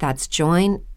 [0.00, 0.88] That's joinmidi.com.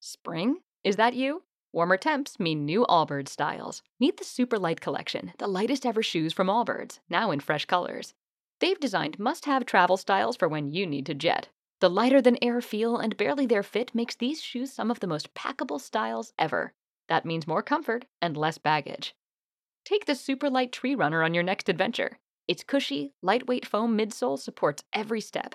[0.00, 0.56] Spring?
[0.82, 1.42] Is that you?
[1.72, 3.82] Warmer temps mean new Allbirds styles.
[4.00, 8.14] Meet the Super Light Collection, the lightest ever shoes from Allbirds, now in fresh colors.
[8.60, 11.48] They've designed must have travel styles for when you need to jet.
[11.80, 15.06] The lighter than air feel and barely there fit makes these shoes some of the
[15.06, 16.72] most packable styles ever.
[17.08, 19.14] That means more comfort and less baggage.
[19.84, 22.18] Take the Super Light Tree Runner on your next adventure.
[22.48, 25.54] Its cushy, lightweight foam midsole supports every step,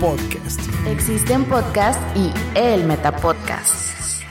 [0.00, 0.60] Podcast.
[0.86, 4.22] Existen podcasts y el Metapodcast.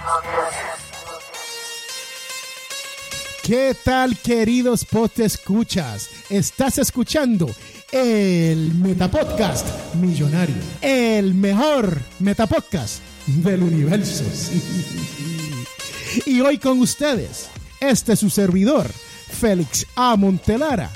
[3.44, 4.86] ¿Qué tal, queridos
[5.18, 6.09] escuchas?
[6.30, 7.50] Estás escuchando
[7.92, 14.24] el Metapodcast Millonario, el mejor Metapodcast del universo.
[14.34, 14.62] sí.
[16.26, 17.50] Y hoy con ustedes,
[17.82, 20.16] este es su servidor, Félix A.
[20.16, 20.90] Montelara.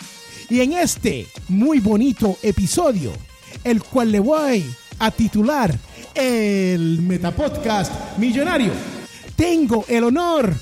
[0.50, 3.12] Y en este muy bonito episodio,
[3.64, 4.66] el cual le voy
[5.00, 5.76] a titular
[6.14, 8.72] el Metapodcast Millonario,
[9.36, 10.54] tengo el honor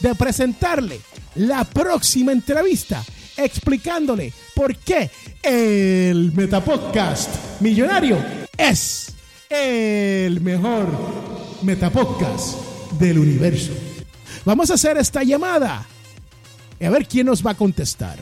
[0.00, 1.00] de presentarle
[1.36, 3.02] la próxima entrevista
[3.36, 5.10] explicándole por qué
[5.42, 8.18] el Metapodcast Millonario
[8.56, 9.12] es
[9.48, 10.88] el mejor
[11.62, 12.58] Metapodcast
[12.98, 13.72] del universo.
[14.44, 15.86] Vamos a hacer esta llamada
[16.80, 18.18] y a ver quién nos va a contestar.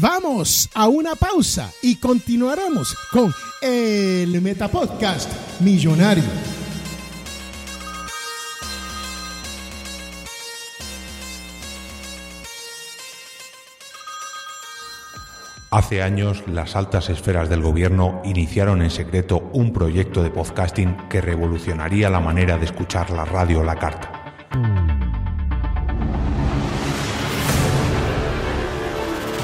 [0.00, 3.32] Vamos a una pausa y continuaremos con
[3.62, 6.24] el Metapodcast Millonario.
[15.70, 21.20] Hace años, las altas esferas del gobierno iniciaron en secreto un proyecto de podcasting que
[21.20, 24.13] revolucionaría la manera de escuchar la radio a la carta.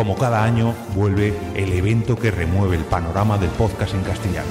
[0.00, 4.48] Como cada año, vuelve el evento que remueve el panorama del podcast en castellano.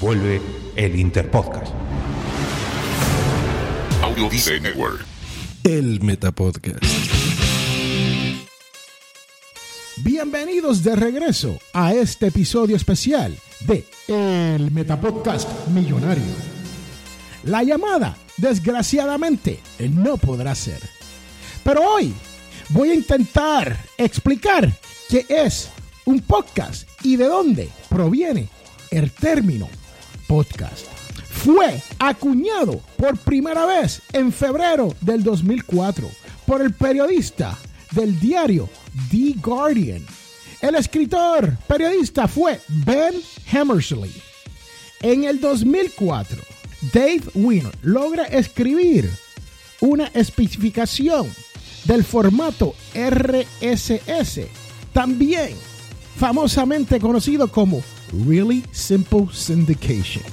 [0.00, 0.42] Vuelve
[0.74, 1.72] el Interpodcast.
[4.02, 4.28] Audio
[4.60, 5.06] Network.
[5.62, 6.82] El Metapodcast.
[9.98, 16.24] Bienvenidos de regreso a este episodio especial de El Metapodcast Millonario.
[17.44, 20.80] La llamada, desgraciadamente, no podrá ser.
[21.62, 22.12] Pero hoy
[22.70, 24.72] voy a intentar explicar
[25.08, 25.70] qué es
[26.04, 28.48] un podcast y de dónde proviene
[28.90, 29.68] el término
[30.26, 30.86] podcast.
[31.30, 36.08] Fue acuñado por primera vez en febrero del 2004
[36.46, 37.58] por el periodista
[37.90, 38.68] del diario
[39.10, 40.04] The Guardian.
[40.60, 43.14] El escritor periodista fue Ben
[43.52, 44.12] Hammersley.
[45.02, 46.38] En el 2004,
[46.92, 49.10] Dave Wiener logra escribir
[49.80, 51.30] una especificación
[51.84, 54.40] del formato RSS,
[54.92, 55.50] también
[56.16, 57.82] famosamente conocido como
[58.26, 60.24] Really Simple Syndication.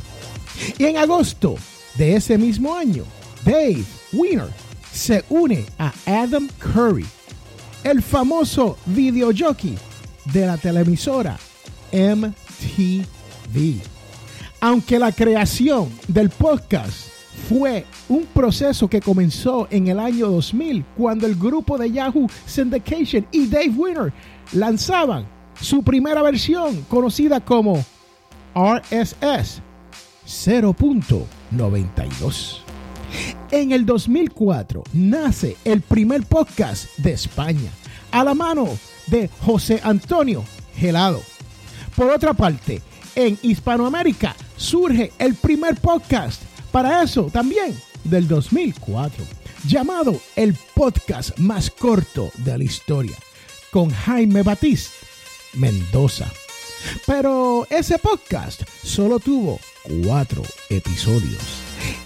[0.78, 1.56] Y en agosto
[1.96, 3.04] de ese mismo año,
[3.44, 3.84] Dave
[4.14, 4.50] Wiener
[4.92, 7.06] se une a Adam Curry,
[7.84, 9.78] el famoso videojockey
[10.26, 11.38] de la televisora
[11.92, 13.82] MTV.
[14.60, 17.08] Aunque la creación del podcast
[17.48, 23.26] fue un proceso que comenzó en el año 2000 cuando el grupo de Yahoo Syndication
[23.32, 24.14] y Dave Winner
[24.54, 25.26] lanzaban
[25.60, 27.84] su primera versión conocida como
[28.56, 29.62] RSS
[30.26, 32.60] 0.92.
[33.52, 37.70] En el 2004 nace el primer podcast de España,
[38.12, 38.68] a la mano
[39.08, 40.44] de José Antonio
[40.76, 41.22] Gelado.
[41.96, 42.82] Por otra parte,
[43.16, 46.42] en Hispanoamérica surge el primer podcast,
[46.72, 49.24] para eso también del 2004,
[49.68, 53.18] llamado el podcast más corto de la historia,
[53.72, 54.92] con Jaime Batiste
[55.54, 56.32] Mendoza.
[57.06, 59.60] Pero ese podcast solo tuvo
[60.04, 61.42] cuatro episodios.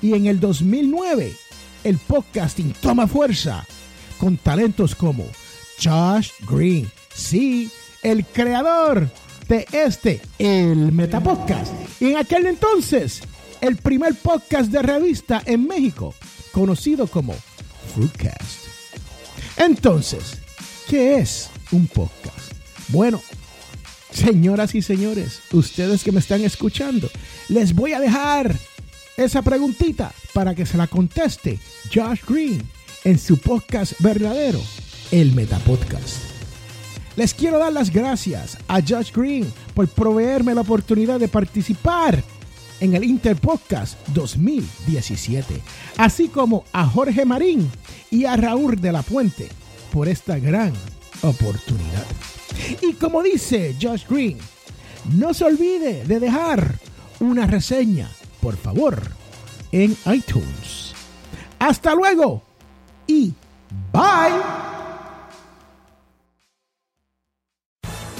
[0.01, 1.33] Y en el 2009,
[1.83, 3.65] el podcasting toma fuerza
[4.19, 5.25] con talentos como
[5.81, 7.69] Josh Green, sí,
[8.01, 9.09] el creador
[9.47, 11.73] de este, el Metapodcast.
[12.01, 13.21] Y en aquel entonces,
[13.65, 16.13] el primer podcast de revista en México,
[16.51, 17.33] conocido como
[17.93, 18.65] Fruitcast.
[19.57, 20.37] Entonces,
[20.87, 22.53] ¿qué es un podcast?
[22.89, 23.21] Bueno,
[24.11, 27.09] señoras y señores, ustedes que me están escuchando,
[27.49, 28.55] les voy a dejar
[29.17, 31.59] esa preguntita para que se la conteste
[31.91, 32.61] Josh Green
[33.03, 34.61] en su podcast verdadero,
[35.11, 36.17] el Metapodcast.
[37.15, 42.23] Les quiero dar las gracias a Josh Green por proveerme la oportunidad de participar
[42.79, 45.61] en el Interpodcast 2017,
[45.97, 47.69] así como a Jorge Marín
[48.11, 49.47] y a Raúl de la Puente
[49.91, 50.73] por esta gran
[51.21, 52.05] oportunidad.
[52.81, 54.37] Y como dice Josh Green,
[55.13, 56.75] no se olvide de dejar
[57.19, 58.09] una reseña,
[58.41, 59.01] por favor,
[59.71, 60.93] en iTunes.
[61.59, 62.43] Hasta luego
[63.07, 63.33] y
[63.91, 64.74] bye.